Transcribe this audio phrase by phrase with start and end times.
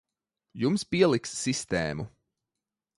[0.61, 2.11] Jums pieliks sistēmu.